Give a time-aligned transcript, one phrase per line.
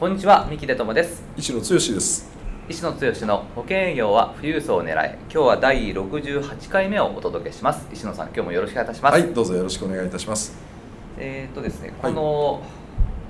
[0.00, 1.22] こんにちは三木出友です。
[1.36, 2.26] 石野剛です。
[2.70, 7.86] 石野剛の保険営業は富裕層を狙い今日は第68回目をお届けします。
[7.92, 9.12] 石野さん今日もよろしくお願いいたします。
[9.12, 10.56] はいどうぞよろしくお願いいたします。
[11.18, 12.62] えー、っとですねこの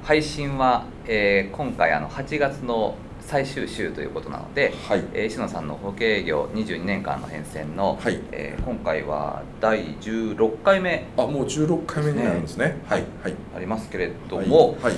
[0.05, 12.81] 配信は、えー、今回あの8月の最終週ということなので、はい、えー、石野さんの保険営業22年間の変遷の、はい、えー、今回は第16回目、あもう16回目になるんですね。
[12.87, 14.95] はい、はい、ありますけれども、はい、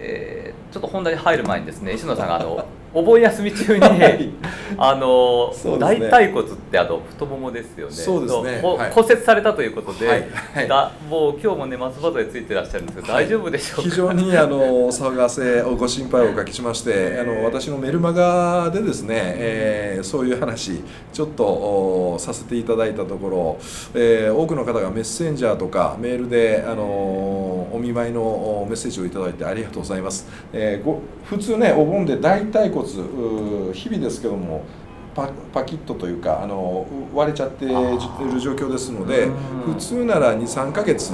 [0.00, 4.34] えー、ちょっと本題に入る前にですね 石野さんがあのお盆休み中に、
[4.76, 7.92] あの、ね、大腿骨ってあの太ももですよね。
[7.92, 8.68] そうですね。
[8.68, 10.26] はい、骨折されたということで、はい。
[10.54, 13.90] はい、だもう今日もね松葉杖ついてらっしゃるんですけど、大丈夫でしょうか？
[13.90, 23.58] 非常にあのお騒がせご心配をおかけしまして、あの私のメルマガでですね、えー、そういう話ちょっとさせていただいたところ、
[23.94, 27.49] えー、多くの方がメッセンジャーとかメールであのお
[27.80, 30.26] 見舞いのメッセージをいただいてありがとうございます。
[30.52, 32.86] えー、ご普通ねお盆で大腿骨
[33.72, 34.64] 日々ですけども
[35.14, 37.74] パパキッとというかあの割れちゃっている
[38.40, 39.28] 状況ですので
[39.66, 41.12] 普通なら23ヶ月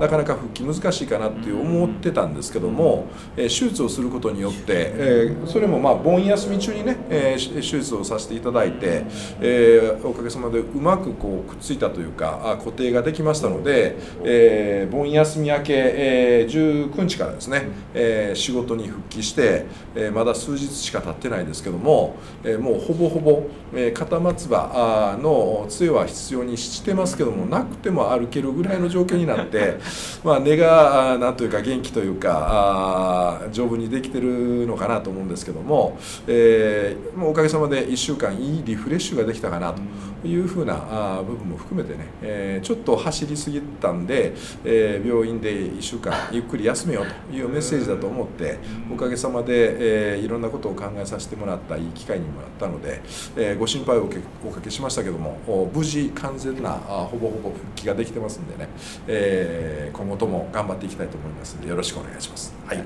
[0.00, 9.04] なかなか復帰難しいかなって思ってたんですけども、え手術をすることによって、えそれもまあ盆休み中にね、え手術をさせていただいて、
[9.40, 19.66] えおかげさまでうまくこうくっついたというか固定ができましたので、え盆休み明け、え19日からですね、え仕事に復帰して、
[19.96, 23.42] えまだ数日しか経ってないですけども、えもうほぼほぼ、
[23.74, 29.78] え肩松葉の杖は必要にしてますけどもなくても歩けるぐらいの状況になって
[30.24, 39.82] まあ、根がなんというか元気というか丈夫にできてるのかなと思うんですけども、えー、もうおかげさまで1週間いいリフレッシュができたかなと。
[40.24, 44.32] いうふうな部分も含めてね、えー、ちょっと走りすぎたんで、
[44.64, 48.58] えー、病院で1週間ゆっくり休めようというメッセージだと思って
[48.90, 53.00] おかげさまで、えー、いろんなことを考えさせてもらったいい機会にもなったので、
[53.36, 54.08] えー、ご心配を
[54.46, 58.68] おかけしましたけども無事完全なほぼほぼ復帰ができてますんでね、
[59.06, 61.58] えー、今後とも頑張っていきたいと思います。
[61.58, 62.54] のでよろしくお願いします。
[62.66, 62.84] はい、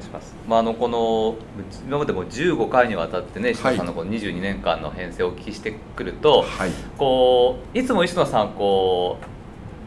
[0.48, 1.36] まあ、あのこの
[1.86, 7.21] 今までも15回にわたってね石野さんのこの22年間の編成をお聞きしてくると、はい、こう
[7.74, 9.32] いつも石野さんこう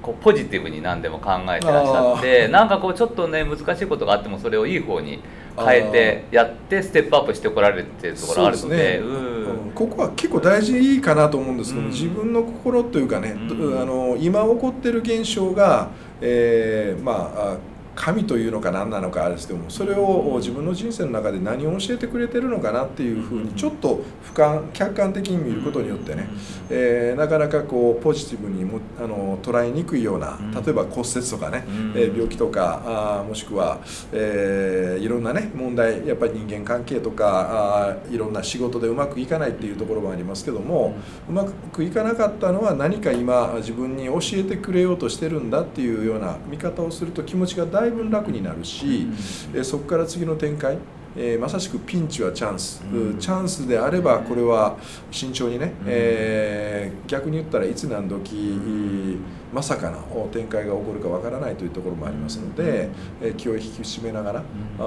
[0.06, 5.20] こうポジティブに何でも考えてらっしゃってなんかこうちょっとね難しいことがあってもそれをいい方に
[5.58, 8.98] 変えてやってステップアップしてこられるっていうところあるので、ね。
[8.98, 15.90] うん、ここは結構大事かなと思うんですけど、うん、自分の心というかね、うん、あの今起こってる現象が、
[16.22, 17.58] えー、まあ
[17.96, 26.28] 神というのか何なのかあれですけどもそれを自分の人生の中で何を教えてくれてるのかなっていうふうにちょっと俯瞰客観的に見ることによってね、
[26.70, 31.64] えー、なかなかこうポジティブにもあの捉えにくいような例えば骨折とかね、
[31.96, 33.80] えー、病気とかあもしくは、
[34.12, 40.96] えー、いろんなね問題やっぱり人間関係とかあいろんな仕事でうまくいかないっていうところもありますけども
[41.30, 49.08] うまくいかなかったのは何か今自分に教えてくれようとしてるんだっていうような見方をすると気持ちがだいぶ楽になるし、
[49.54, 50.78] うん、そこから次の展開
[51.18, 54.78] えー、まさしくピンチはチャンス、うん、チャンスであればこれは
[55.12, 59.18] 慎重にね、うん、えー、逆に言ったらいつ何時
[59.54, 62.90] まさかの展開が起こるかわからないというところもありますので、
[63.22, 64.44] えー、気を引き締めながら、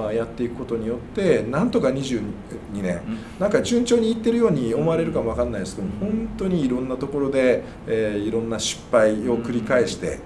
[0.07, 2.21] うん、やっていくことによってなんとか22
[2.73, 3.01] 年、
[3.39, 5.49] なんか順調にいってるように思われるかもわかん。
[5.49, 10.19] ないですけど本当にいろんなところで、えー、いろんな失敗を繰り返して、え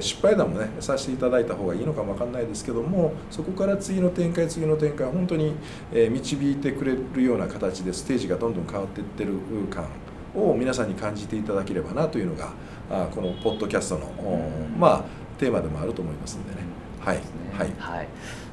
[0.00, 5.54] 失敗談もねさせていただいた方がいいのかもわかんないですけどもそこから次の展開次の展開本当に、
[5.92, 9.34] え導いてくれるような形でステージがどんどん変わっていってる
[9.70, 9.88] 感
[10.34, 12.52] を皆さんに感じていただければなというのが
[12.90, 14.10] あこのポッドキャストの、
[14.78, 16.58] まあテーマでもあると思いますんでね。
[17.00, 17.22] はい、ね、
[17.54, 18.08] はい、はい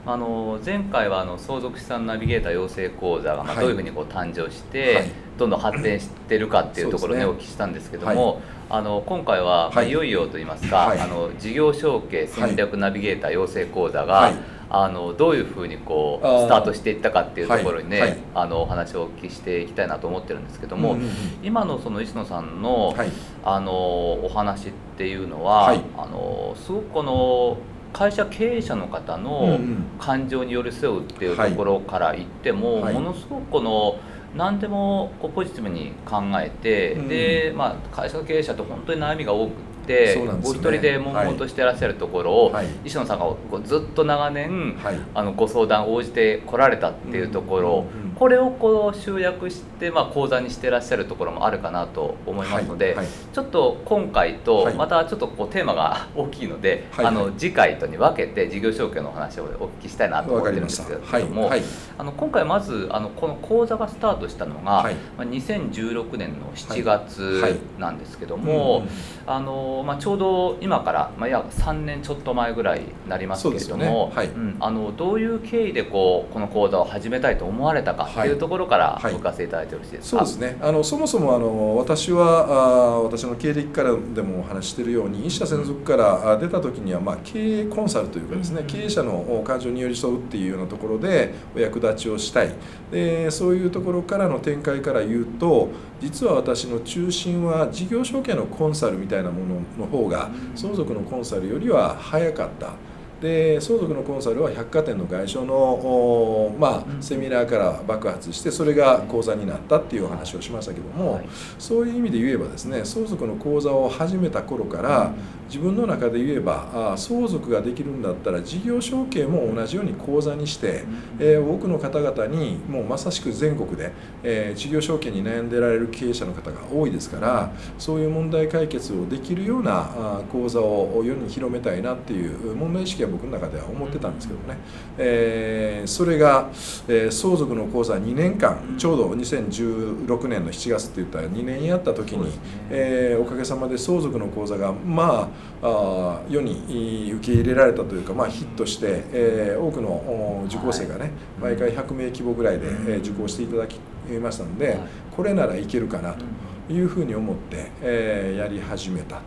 [0.07, 14.31] あの前回はあの相続資産ナビゲーター養成講座がまあどういうふうにこう誕生して、はい、どんどん発展してるかっていうところをね、お聞きしたんですけども、はい、あの今回は、い、よいよといいますか、あの事業承継戦略ナビゲーター養成講座が、
[14.69, 18.09] あのどういうふうにこうスタートしていったかっていうところにね、はい。
[18.11, 21.11] はい、あのお話をお聞きしていきたいなと思ってるんですけども、うんうんうん、
[21.43, 22.95] 今のその石野さんの,、
[23.43, 27.57] あのお話っていうのは、あのすごくこの
[27.93, 29.59] 会社経営者の方の
[29.99, 33.99] 感情に寄り添うっていうところから言っても、ものすごくこの
[34.35, 39.53] 何でもこうポジティブに考えて、で、まあ、会社経営者って本当に悩みが多く
[39.87, 47.85] て、ね、お一人で悶々としてらっしゃるところを、はい、石野さんがずっと長年、はい、あのご相談応じてこられたっていうところ、
[48.17, 61.51] これをこう集約して、まあ、講座にしてらっしゃるところもあるかなと思いますので、はい、ちょっと今回とまたちょっとこうテーマが大きいので、あの次回とに分けて事業承継のお話をお聞きしたいなと思ってるんですけれども、
[61.97, 64.91] あの今回まずあのこの講座がスタートしたのが、まあ、
[65.21, 68.87] 2016年の7月なんですけども、
[69.27, 78.31] あのまあ、ちょうど今から、まあ、約3年ちょっと前ぐらいになりますけれども、うん、あのどういう経緯でこうこの講座を始めたいと思われたかとい。
[78.31, 80.59] うところからお聞かせいただいてよろしいですか、はい、そうですね。
[80.61, 92.53] あのそもそもあの私はあ私の経歴からでもお話しているように一社専属から出た時には、まあ、経営コンサルというかですね、うん、経営者の感情に寄り添うっていうようなところでお役立ちをしたい。
[92.91, 95.69] でそういうところからの展開から言うと
[95.99, 99.45] 実は私の中心は事業承継のコンサルみたいなも
[99.77, 102.73] のの方が相続のコンサルよりは早かった。
[103.21, 111.25] で相続のコンサルは百貨店の外商の、まあ、セミナーから爆発してそれが講座になったっていうお話をしましたけども、はい、
[111.57, 115.13] そういう意味で言えばですね相続の講座を始めた頃から
[115.47, 120.83] 自分の中で言えばあ相続ができるんだったら事業承継も同じように講座にして、
[121.19, 123.91] えー、多くの方々にもうまさしく全国で、
[124.23, 134.57] えー、事業承継に悩んでられる経営者の方が多いですからそういう問題解決をできるようなあ講座を世に広めたいなっていう問題意識は僕の中では思ってたんですけどね、
[134.97, 136.49] えー、それが、
[136.87, 142.31] えー、相続の講座2年間ちょうど2016年の7月って言ったら2年やった時に、ね。
[142.69, 145.29] えー、おかげさまで相続の講座がま
[145.61, 151.11] ああ世に受け入れられたというか、まあ、ヒットして、えー、多くの受講生がね
[151.41, 153.79] 毎回100名規模ぐらいで、えー、受講していただき
[154.21, 154.77] ましたので
[155.15, 156.25] これならいけるかなと
[156.73, 159.21] いうふうに思って、えー、やり始めた。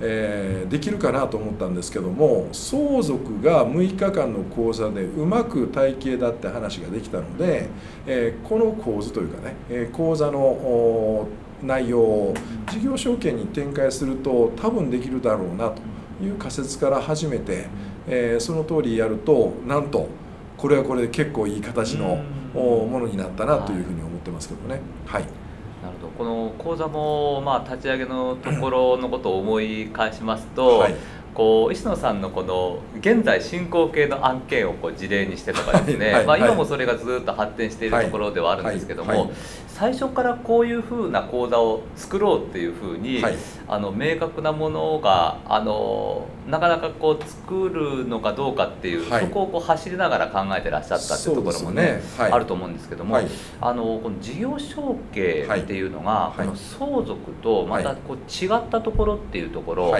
[0.00, 7.68] えー、できるかなと思ったんですけども相続が6日間の講座でうまく体系だって話ができたので、
[8.06, 11.28] えー、この構図というかね、えー、講座の
[11.62, 12.34] 内容を
[12.70, 15.80] 事業承継に展開すると多分できるだろうなと
[16.22, 17.66] いう仮説から始めて、
[18.06, 20.08] えー、その通りやるとなんと
[20.56, 22.22] これはこれで結構いい形の
[22.54, 24.80] ものになったなというふうに思ってますけどね。
[25.06, 25.43] はい
[26.16, 30.86] この講座もまあ立ち上げのところのことを思い返しますと、
[31.34, 39.32] こう石野さんのこの現在進行形の案件をこう事例にしてとかですね、はいはい、まあ、今もそれがずっと発展しているところではあるんですけども、
[39.74, 43.34] 最初からこういうふうな講座を作ろうっていうふうに、はい、
[43.66, 52.02] あの明確なものがあのなかなかこう作るのかどうかっていう、はい、そこをこう走りながら考えてらっしゃったっていうところもね、ね。
[52.16, 53.18] はい、あると思うんですけども、
[53.60, 59.96] あのこの事業承継っていうのが、この相続とまたこう違ったところっていうところ、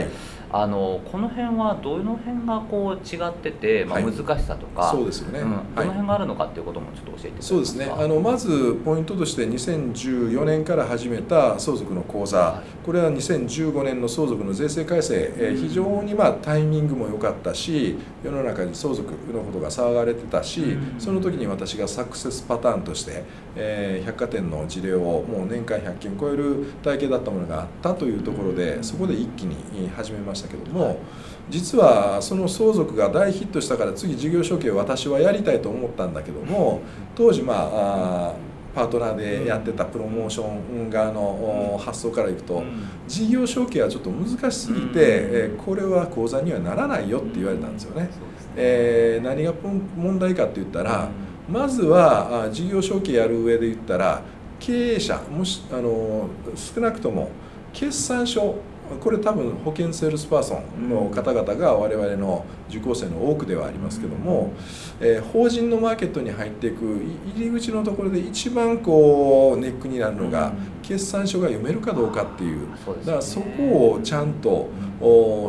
[0.56, 7.86] あのこの辺はどの辺がこう違ってて、まあ、難しさとか、そうですよね、うん、どの辺があるのかっていうこともちょっと教えていただけますかそうですね。
[7.86, 23.24] あのまずポイントとして2014年から始めた相続の講座、これは2015年の相続の税制改正、え非常にまあタイミングも良かったし世の中に相続のことが騒がれてたし、その時に私がサクセスパターンとして、
[23.56, 30.98] え百貨店の事例をもう年間100件超える体系だったものがあったというところでそこで一気に始めましたけども。
[31.50, 36.80] 実はその相続が大ヒットしたから次事業承継を私はやりたいと思ったんだけども
[37.14, 38.34] 当時まあ
[38.74, 42.64] パートナーでやってたプロモーション側の発想からいくと、
[43.06, 48.10] 事業承継はちょっと難しすぎて、えこれは口座にはならないよって言われたんですよね。
[48.56, 49.52] え何が
[49.96, 51.08] 問題かって言ったら、
[51.48, 54.22] まずは事業承継やる上で言ったら
[54.58, 57.30] 経営者もしあの少なくとも
[57.72, 58.56] 決算書
[59.00, 64.52] これ多分保険セールスパーソンの方々が我々の受講生の多くではありますけども、
[65.00, 66.82] えー、法人のマーケットに入っていく
[67.36, 72.68] 入り口のところで一番こうネックになるのが、決算書が読めるかどうかっていう。
[73.04, 74.68] だからそこをちゃんと、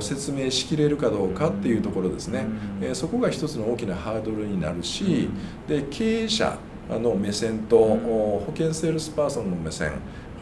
[0.01, 2.45] 説明しきれるかどうかっていうところですね、
[2.81, 5.29] えー、そこが一つの大きなハードルになるし
[5.67, 6.57] で経営者
[6.89, 9.93] の目線と保険セールスパーソンの目線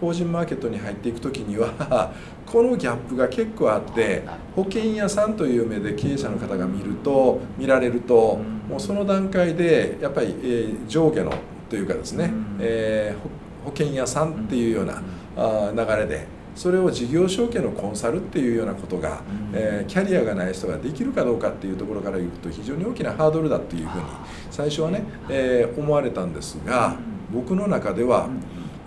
[0.03, 2.11] 法人マーケットに入っていく時には
[2.45, 11.31] このギャップが結構あって保険屋さんという目で経営者の方が見ると見られるともうその段階でやっぱり、え上下の
[11.69, 13.15] というかですね、え
[13.63, 15.01] 保険屋さんっていうような
[15.35, 19.21] あ流れで、それを事業承継のコンサルっていうようなことが、
[19.53, 24.03] えー、キャリアがない人ができるかどうかっていうところから言うと非常に大きなハードルだっていうふうに
[24.51, 26.95] 最初はね、えー、思われたんですが
[27.31, 28.29] 僕の中では、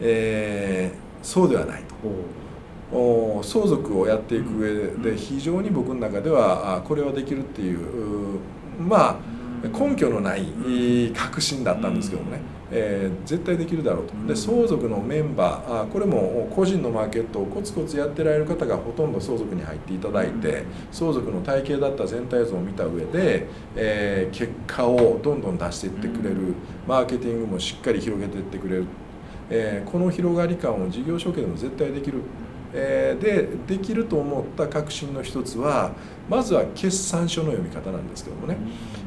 [0.00, 3.42] えー、そうではないと。
[3.42, 8.38] 相続をやっていく上で非常に僕の中ではこれはできるっていう
[8.78, 10.44] まあ根拠のない
[11.12, 12.40] 確信だったんですけどもね、
[12.70, 14.14] えー、絶対できるだろうと。
[14.28, 26.54] で相続のメンバーあこれも個人のマーケットをコツコツやってられる方がほとんど相続に入っていただいて相続の体系だった全体像を見た上で、えー、結果をどんどん出していってくれる。
[26.86, 28.86] マーケティングもしっかり広げていってくれる、
[29.50, 32.20] えー、この広がり感を事業承継でも絶対できる。
[32.76, 35.92] えでできると思った確信の一つは
[36.28, 38.56] まずは決算書の読み方なんですけどもね、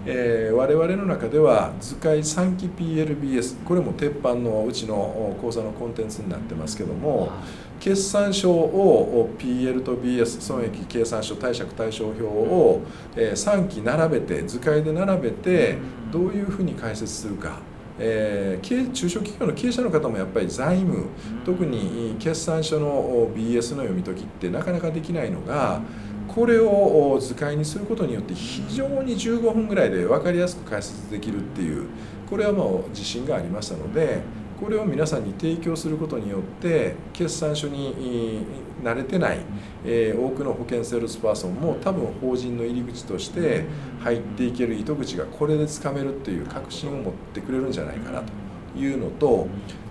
[0.06, 7.32] えー、我々の中では図解3期 PLBS これも鉄板のうちの講座のコンテンツになってますけども
[7.80, 12.82] 決算書を PL と BS 損益計算書貸借対照表を
[13.16, 15.78] 3期並べて図解で並べて
[16.12, 17.60] どういうふうに解説するか。
[18.00, 21.08] えー、中小企業の経営者の方もやっぱり財務
[21.46, 25.82] 特に決算書の BS の読み解きってなかなかできないのが
[26.28, 31.88] これを図解にすることによって非常に15分ぐらいで分かりやすく解説できるっていう
[32.30, 34.22] これはもう自信がありましたので
[34.60, 38.46] これを皆さんに提供することによって決算書に
[38.84, 39.40] 慣れてない、
[39.86, 43.66] え多くの保険セールスパーソンも多分法人の入り口として
[44.02, 49.48] 入っていける糸口がこれでつかめるっていう確信を持ってくれるんじゃないかなというのと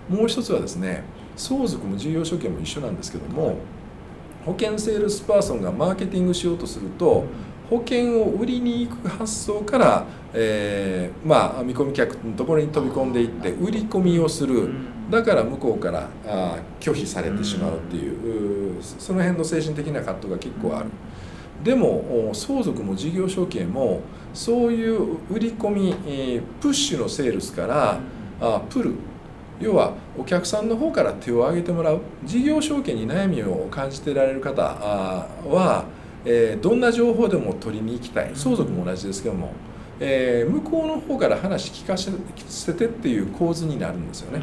[0.08, 1.02] もう一つはですね
[1.36, 3.56] 相続も事業承継も一緒なんですけども
[4.44, 7.24] 保険セールスパーソンがマーケティングしようとすると
[7.68, 14.70] 保険を売りに行く発想から、えー、まあ、見込み客のところに飛び込んでいって売り込みをする。
[15.10, 18.82] だから向こうからあ拒否されてしまうっていう。
[18.82, 20.90] その辺の精神的な葛藤が結構ある。
[21.62, 24.00] でも相続も事業承継も
[24.32, 25.94] そういう売り込み
[26.60, 27.98] プッシュのセールスから
[28.40, 28.94] あプル。
[29.60, 32.00] 要はお客さんの方から手を挙げてもらう。
[32.24, 35.84] 事業承継に悩みを感じてられる方は
[36.24, 38.32] えー、どんな情報でも取りに行きたい。
[38.34, 39.52] 相続も同じですけども、
[40.00, 44.42] えー、向こうの方から話聞かせてっていう構図になるんですよね。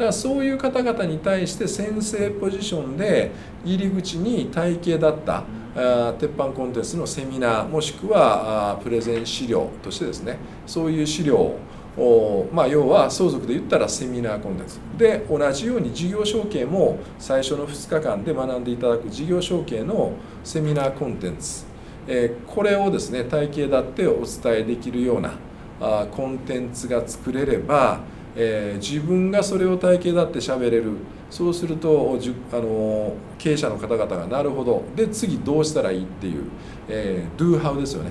[0.00, 3.32] だからそういう方々に対して先生ポジションで
[3.64, 5.44] 入り口に体系だった
[5.76, 11.58] あ鉄板コンテンツのセミナーもしくはあプレゼン資料としてですねそういう資料を
[11.96, 14.78] おまあ、要は相続で言ったらセミナーコンテンツ。
[14.96, 20.12] で同じように事業承継も最初の2日間で学んでいただく事業承継の
[20.44, 21.64] セミナーコンテンツ、
[22.06, 25.34] えー、これをですね体系だってお伝えできるような
[25.80, 28.00] あコンテンツが作れれば、
[28.36, 30.92] えー、自分がそれを体系だって喋れる。
[31.30, 34.82] そうするとじゅあの経営者の方々がなるほど。
[34.96, 36.44] で次どうしたらいいっていう、
[36.88, 38.10] えー、Do How ですよね。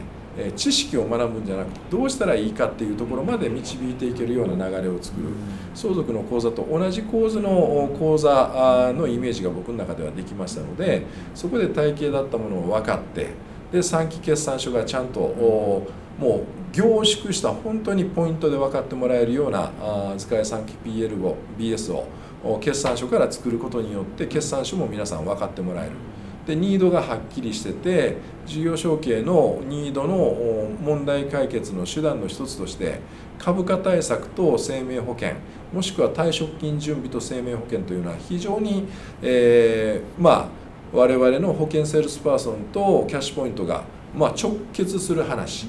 [0.55, 5.27] 知識を学ぶんじゃなくてどうしたらいいかっていうところまで導いていけるような流れを作る
[5.73, 11.05] 相続の講座と同じ構図の講座のイメージが僕の中ではできましたので
[11.35, 13.27] そこで体系だったものを分かって
[13.71, 15.85] で3期決算書がちゃんとも
[16.19, 16.41] う
[16.71, 19.71] 凝縮した本当にポイントで分かってもらえるような
[20.17, 21.93] 図解3期 PL を BS
[22.43, 25.91] を決算書から作ることによって決算書も皆さん分かってもらえる。
[26.49, 33.01] でニードがはっきりしてて事業承継のニードの問題解決の手段の一つとして
[33.37, 35.33] 株価対策と生命保険
[35.71, 38.87] もしくは退職金準備と生命保険というのは非常に、
[39.21, 40.47] えー、まあ
[40.91, 43.83] 我々の保険セールスパーソンとキャッシュポイントが、
[44.15, 45.67] まあ、直結する話。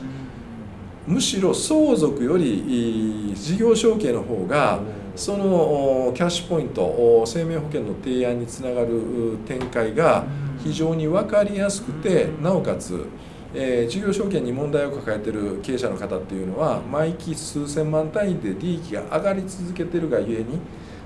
[1.07, 4.81] むしろ相続より事業承継の方が
[5.17, 10.25] そのキャッシュポイント生命保険の提案につながる展開が
[10.63, 13.07] 非常に分かりやすくてなおかつ、
[13.55, 20.61] えー、事業承継に問題を抱えている経営者の方っていうのは毎期数千万単位で利益が上がり続けてるがゆえに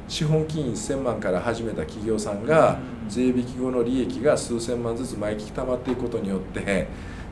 [0.06, 6.87] 資本金1000万から始めた企業さんが税引き後の利益が数千万ずつ毎期貯まっていくことによって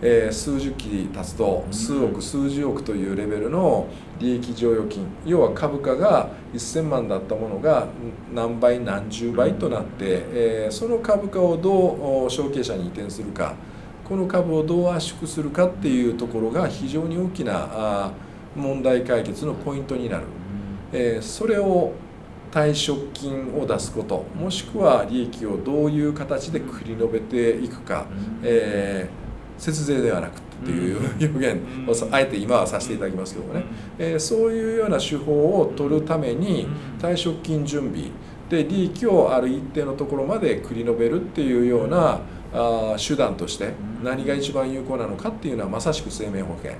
[0.04, 3.86] えー、数十期経つと数億数十億というレベルの
[4.18, 7.86] 利益剰余金要は株価が1000万だったものが
[8.34, 13.54] 何倍何十倍となって、えー、その株価をどう承継者に移転するか
[14.04, 18.12] この株をどう圧縮するかっていうところが非常に大きな
[18.56, 20.24] 問題解決のポイントになる、
[20.92, 21.92] えー、それを
[22.50, 28.06] 退職金を出すこともしくは利益をどういう形で繰り延べていくか、
[28.42, 29.21] えー
[29.58, 33.64] 節税ではなくっていう表現をあえて今はさせていただきますけどもね、
[33.98, 36.68] えー、そういうような手法を取るために
[36.98, 38.10] 退職金準備
[38.48, 42.20] で利益をある一定のところまで繰り延べるっていうような
[42.54, 46.72] あ手段として何が一番有効なのかっていうのはまさしく生命保険。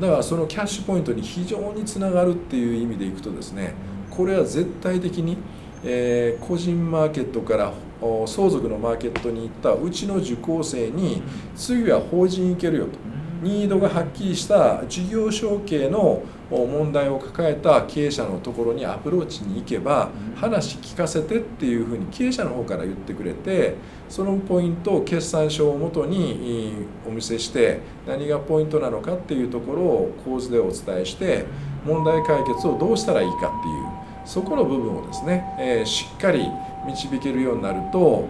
[0.00, 3.74] だからそのキャッシュポイントに非常につながるっていう意味でいくとですね
[4.10, 5.38] これは絶対的に、
[5.82, 11.22] えー、個人マーケットから相続のマーケットに行ったうちの受講生に
[11.56, 13.08] 次は法人行けるよと。
[13.42, 23.76] ニードがはっきりした事業承継の問題を抱えた経営者のところにアプローチに行けば話聞かせてっていうふうに経営者の方から言ってくれて
[24.08, 31.44] そのポイントを決算書をもとにお見せして何がポイントなのかっていうところを構図でお伝えして
[31.84, 36.50] 問題解決をどうしたらいいかっていうそこの部分をですね、えー、しっかり
[36.88, 38.28] 導けるようになると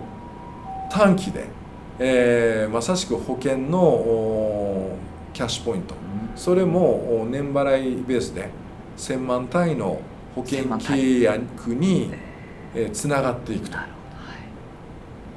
[0.90, 1.46] 短期で、
[1.98, 4.96] えー、まさしく保険の
[5.32, 5.94] キャッシュポイント。
[6.34, 8.50] それも年払いベースで
[8.96, 10.00] 1000万単位の
[10.34, 12.12] 保険契約に
[12.92, 13.76] つながっていくと。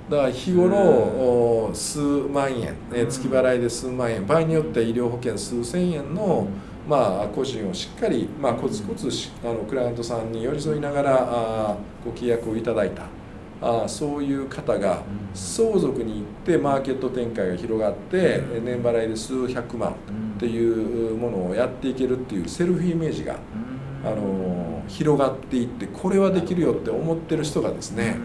[0.10, 2.76] だから日頃数万円
[3.08, 6.48] 月払いで数万円場合によって医療保険数千円の
[6.88, 9.10] まあ個人をしっかりまあコツコツ
[9.44, 13.04] あのクライアントさんに寄り添いながらご契約をいただいた。
[13.62, 15.04] あそういう方が
[15.36, 19.94] 相続に行ってマーケット展開が広がって年払いで数百万っ
[20.40, 23.36] ていうものをやっていけるっていうセルフイメージが
[24.04, 28.18] あの広がっていってこれはできるよって思ってる人がですね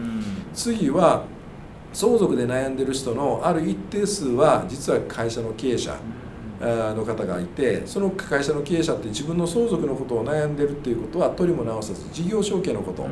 [0.55, 1.25] 次は
[1.93, 5.95] 相続で悩んでる人のある一定数は実は会社の経営者
[6.59, 13.07] の方がいてその会社の経営者って自分の相続のことを悩んでるっていうことは取りも直さず事業承継のこと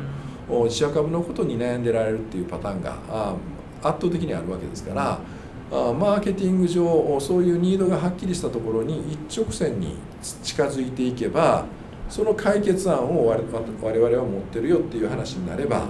[0.64, 3.36] 自社株のことに悩んでられるっていうパターンが
[3.82, 5.20] 圧倒的にあるわけですから。
[5.68, 9.96] マーケティング上そういうニードがはっきりしたところに一直線に
[10.44, 11.64] 近づいていけば
[12.08, 15.88] その解決案を我々は持ってるよっていう話になれば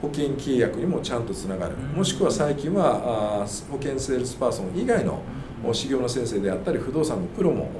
[0.00, 1.74] 保険契約にもちゃんとつながる。
[1.96, 5.20] もしくは最近は保険セールスパーソン以外の
[5.72, 7.70] 修行の先生であったり不動産のプロも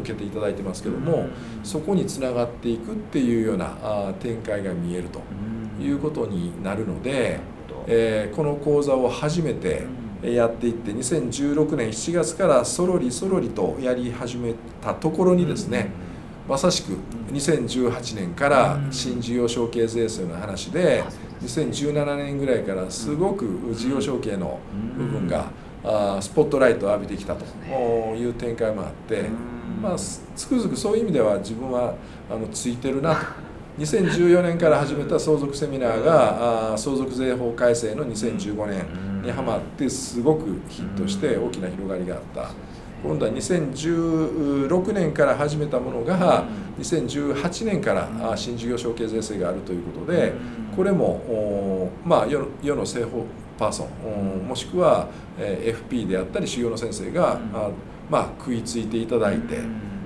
[0.00, 1.28] 受けていただいてますけども
[1.62, 5.20] そこにつながっていくっていうような展開が見えると
[5.82, 7.40] いうことになるので、
[7.86, 9.86] えこの講座を初めて
[10.22, 15.90] やっていって2016年7月からそろりそろりとやり始めたところにですね
[16.48, 16.96] まさしく
[17.32, 21.04] 2018年から新事業承継税制の話で
[21.42, 24.60] 2017年ぐらいからすごく事業承継の
[24.96, 25.50] 部分が
[25.84, 27.44] あスポットライトを浴びてきたと
[28.14, 29.24] いう展開もあって、
[29.80, 31.94] まあ、つくづくそういう意味では自分は
[32.30, 33.52] あのついてるなと。
[33.78, 42.50] 2014年から始めた相続セミナーがあ相続税法改正の2015年にはまってすごくヒットして大きな広がりがあった。
[43.02, 46.44] 今度は2016年から始めたものが
[46.78, 50.32] 2018年から新事業承継税制があるということで
[50.76, 52.38] これもまあ世
[52.76, 53.26] の政法
[53.62, 54.48] パーソン。
[54.48, 57.38] もしくは FP であったり修行の先生が、
[58.10, 59.60] まあ、食いついていただいて、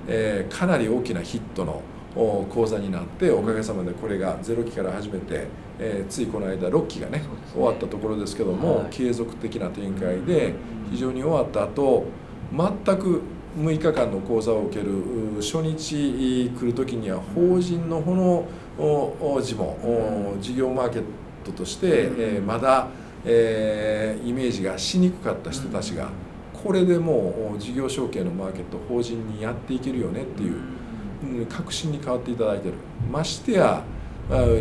[0.07, 1.81] えかなり大きなヒットの
[2.13, 5.47] 講座になっておかげさまでこれが0期から始めて、
[5.79, 10.53] えついこの間6期がね終わったところですけども、継続的な展開で
[10.91, 12.05] 非常に終わった後
[12.51, 13.23] 全く
[13.57, 14.91] 6日間の講座を受ける
[15.41, 21.03] 初日来る時には法人のこの字も事業マーケッ
[21.43, 22.87] トとして、えまだ
[23.29, 26.09] えー、イメージがしにくかった人たちが
[26.53, 32.75] これでもう事業承継のマーケット法人にやっていけるよねっていう確信に変わっていただいてる。
[33.11, 33.83] ましてや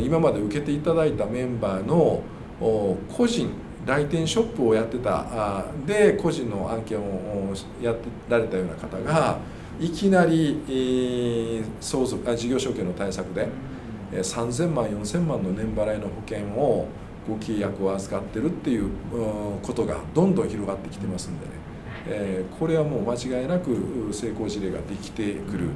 [0.03, 2.23] 今まで受けていただいたメンバーの
[2.61, 3.51] 個人
[3.87, 9.39] 来店ショップをやってたで個人の案件をやってられたような方が
[9.79, 13.49] いきなり相続あ事業承継の対策で
[14.13, 16.89] 3000万4000万の年払いの保険を
[17.29, 18.91] ご契約を預かってるっていう
[19.63, 21.53] ことがどんどん広がってきてますんでね、
[22.07, 25.71] えー、これはもう間違いなく成功事例ができてくる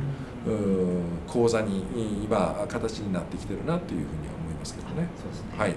[1.27, 1.85] 講座に
[2.25, 5.03] 今形になってきてるなというふうには思いますけどね。
[5.03, 5.09] ね。
[5.59, 5.75] はい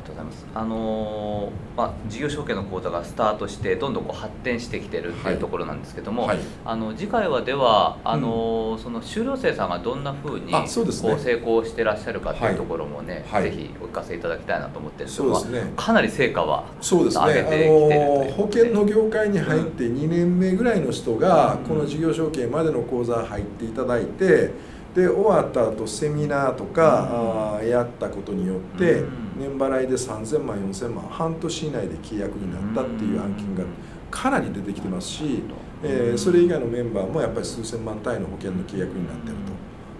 [0.00, 0.46] とうございます。
[0.54, 6.36] あのー、まあ、事業承継の講座がスタートしてどんどんこう発展してきてるっていうところなんですけども、はい。
[6.36, 24.50] はい、あの次回はではあのーうん、その修了生さんがどんなふうにこう成功してらっしゃるかっていうところもね、はい、ぜひお聞かせいただきたいなと思ってるんですけど、ね、かなり成果はそうですね、上げてきてるという、保険の業界に入って2年目ぐらいの人が、この事業承継までの講座入っていただいて
[24.94, 29.02] で終わった後セミナーとか、うん、やったことによって、
[29.36, 33.64] 年払いで3000万4000万半年以内で契約になったっていう案件が
[34.10, 35.42] かなり出てきてますし、
[35.82, 39.36] えー、それ以外のメンバーもやっぱり数千万単位の保険の契約になってる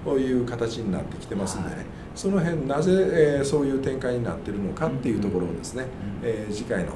[0.05, 5.85] という形になってきてますんでね、その辺なぜ、えー、そういう展開になっているのかっていうところをですね、
[6.23, 6.93] うん、えー、次回の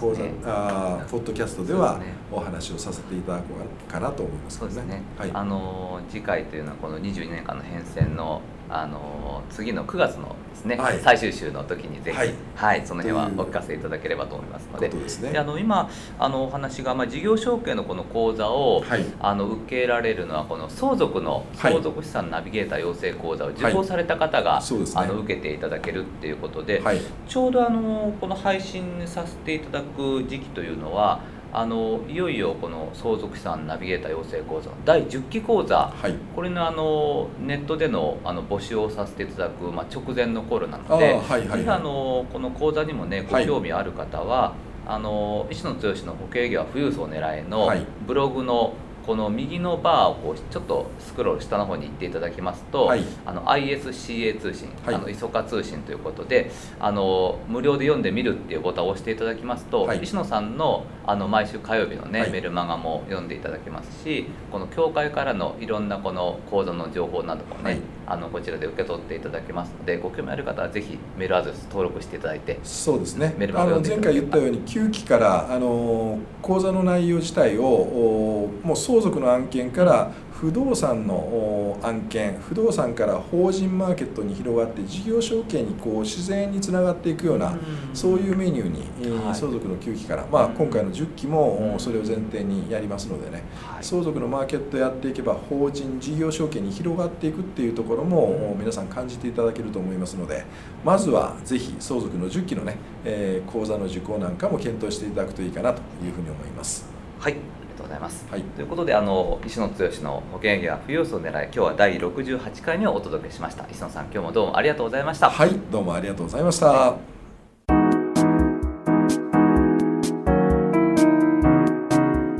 [0.00, 2.00] 講座、ね、あポッドキャストでは
[2.32, 14.88] お話をさせていただこうかなと思います、ね、そうですね、はい、あの次回というのはこの22年間の変遷のあの次の9月のですね、はい、最終週の時にぜひ、はい、はい、その辺はお聞かせいただければと思いますので。
[14.88, 26.82] で、ね、あの今あのお話が、まあ、事業承継のこの講座を、はい、あの受けられるのはこの相続の相続資産ナビゲーター養成講座を受講された方が、ね、あの受けていただけるっていうことで、
[27.28, 31.20] ちょうどあのこの配信させていただく時期というのは
[31.56, 44.52] あのいよいよこの相続資産ナビゲーター養成講座の第10期講座、はい、これのあのネットでのあの募集をさせていただく、まあ、直前の頃なので、はいはいはい、あのこの講座にもねご興味ある方は、はい、
[44.88, 47.72] あの石野剛の保険営業は富裕層を狙えの
[48.04, 48.74] ブログの
[49.06, 73.34] この右のバーをこうちょっとスクロール下の方に行っていただきますと、はい、あの ISCA 通信、はい、あの ISOCA 通信ということであの無料で読んでみるっていうボタンを押していただきますと、はい、石野さんのあの毎週火曜日のね、メルマガも読んでいただけますしこの協会からのいろんなこの講座の情報などもね、あのこちらで受け取っていただけますのでご興味ある方はぜひメールアドレス登録していただいてそうですね。
[73.38, 80.12] メルマガあの前回言ったように9期からあの講座の内容自体をもう相続の案件から
[80.44, 87.58] 不動産の案件不動産から法人マーケットに広がって事業承継にこう自然につながっていくような、うん、
[87.94, 100.44] そういうメニューに、はい、相続の9期から、まあ、今回の10期もそれを前提にやりますのでね、はい、相続のマーケットやっていけば法人事業承継に広がっていくっていうところも皆さん感じていただけると思いますので
[100.84, 102.76] まずはぜひ相続の10期のね、
[103.06, 106.93] えー、講座の受講なんかも検討していただくといいかなというふうに思います。
[107.24, 107.36] はい。
[107.80, 108.26] ございます。
[108.30, 113.66] はい、ということであの石野剛の保険営業は富裕層を狙い今日は第68回目をお届けしました。
[113.70, 115.30] 石野さん今日もどうもありがとうございました。
[115.30, 115.50] はい。
[115.72, 117.00] どうもありがとうございました、はい、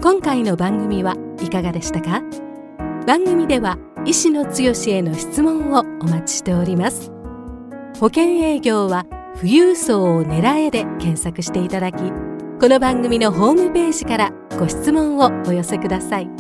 [0.03, 2.23] 今回の番組はいかがでしたか？
[3.07, 4.51] 番組では石野剛
[4.89, 7.11] への質問をお待ちしております。
[8.01, 12.03] 保険営業は富裕層を狙えで検索していただき
[12.61, 16.31] この番組のホームページからご質問をお寄せください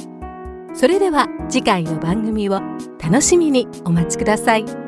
[0.74, 2.61] それでは次回の番組を
[3.03, 4.84] 楽しみにお待ちください。